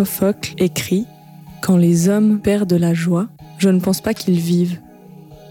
[0.00, 1.04] Sophocle écrit
[1.60, 3.26] Quand les hommes perdent la joie,
[3.58, 4.80] je ne pense pas qu'ils vivent.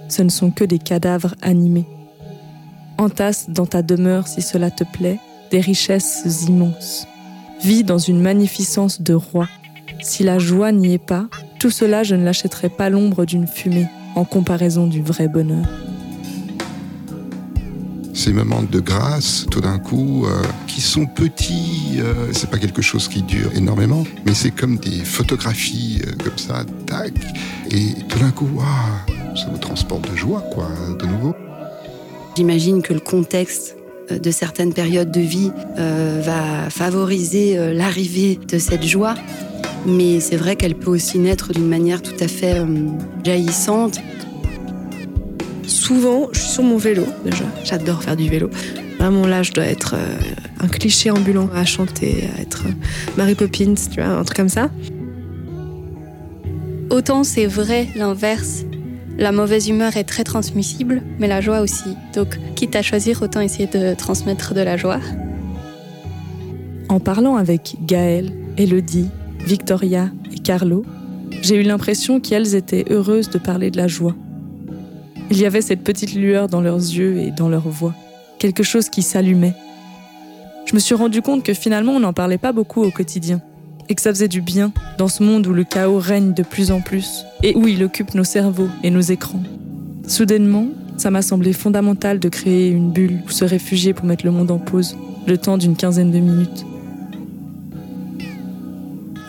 [0.07, 1.85] Ce ne sont que des cadavres animés.
[2.97, 5.19] Entasse dans ta demeure, si cela te plaît,
[5.51, 7.07] des richesses immenses.
[7.61, 9.47] Vis dans une magnificence de roi.
[10.01, 11.27] Si la joie n'y est pas,
[11.59, 15.67] tout cela je ne l'achèterai pas l'ombre d'une fumée en comparaison du vrai bonheur
[18.19, 21.99] ces moments de grâce, tout d'un coup, euh, qui sont petits.
[21.99, 26.37] Euh, c'est pas quelque chose qui dure énormément, mais c'est comme des photographies euh, comme
[26.37, 27.13] ça, tac,
[27.71, 28.49] et tout d'un coup,
[29.35, 30.67] ça vous transporte de joie, quoi,
[30.99, 31.33] de nouveau.
[32.35, 33.77] J'imagine que le contexte
[34.11, 39.15] de certaines périodes de vie va favoriser l'arrivée de cette joie,
[39.85, 42.61] mais c'est vrai qu'elle peut aussi naître d'une manière tout à fait
[43.23, 43.99] jaillissante
[45.89, 47.45] souvent, je suis sur mon vélo déjà.
[47.63, 48.51] J'adore faire du vélo.
[48.99, 50.19] Vraiment là, je dois être euh,
[50.59, 52.71] un cliché ambulant à chanter, à être euh,
[53.17, 54.69] Mary Poppins, tu vois, un truc comme ça.
[56.91, 58.65] Autant c'est vrai l'inverse.
[59.17, 61.95] La mauvaise humeur est très transmissible, mais la joie aussi.
[62.13, 64.99] Donc, quitte à choisir, autant essayer de transmettre de la joie.
[66.87, 69.09] En parlant avec Gaëlle, Elodie,
[69.39, 70.85] Victoria et Carlo,
[71.41, 74.13] j'ai eu l'impression qu'elles étaient heureuses de parler de la joie.
[75.31, 77.93] Il y avait cette petite lueur dans leurs yeux et dans leur voix,
[78.39, 79.53] quelque chose qui s'allumait.
[80.65, 83.39] Je me suis rendu compte que finalement on n'en parlait pas beaucoup au quotidien,
[83.89, 86.71] et que ça faisait du bien dans ce monde où le chaos règne de plus
[86.71, 89.43] en plus, et où il occupe nos cerveaux et nos écrans.
[90.07, 90.65] Soudainement,
[90.97, 94.49] ça m'a semblé fondamental de créer une bulle où se réfugier pour mettre le monde
[94.49, 96.65] en pause, le temps d'une quinzaine de minutes.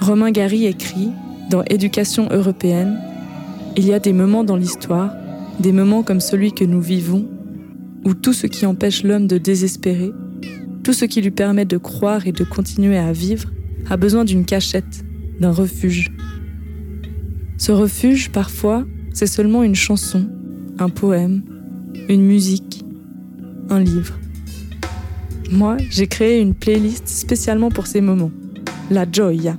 [0.00, 1.10] Romain Gary écrit,
[1.50, 2.98] dans Éducation européenne,
[3.76, 5.12] Il y a des moments dans l'histoire
[5.60, 7.28] des moments comme celui que nous vivons,
[8.04, 10.10] où tout ce qui empêche l'homme de désespérer,
[10.82, 13.50] tout ce qui lui permet de croire et de continuer à vivre,
[13.88, 15.04] a besoin d'une cachette,
[15.38, 16.10] d'un refuge.
[17.58, 20.26] Ce refuge, parfois, c'est seulement une chanson,
[20.78, 21.42] un poème,
[22.08, 22.84] une musique,
[23.68, 24.18] un livre.
[25.50, 28.30] Moi, j'ai créé une playlist spécialement pour ces moments,
[28.90, 29.56] la Gioia.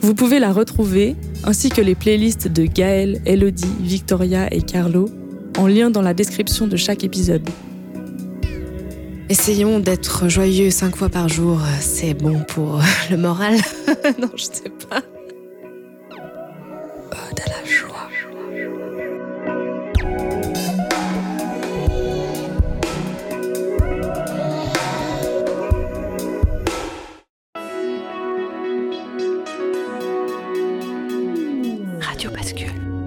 [0.00, 5.08] Vous pouvez la retrouver ainsi que les playlists de Gaël, Elodie, Victoria et Carlo
[5.58, 7.48] en lien dans la description de chaque épisode.
[9.28, 12.80] Essayons d'être joyeux cinq fois par jour, c'est bon pour
[13.10, 13.56] le moral.
[14.20, 15.02] non, je sais pas.
[17.12, 17.34] Oh,
[32.20, 32.99] Radio Bascule.